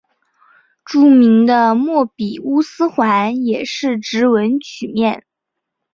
[0.83, 5.27] 著名的莫比乌斯环也是直纹曲面。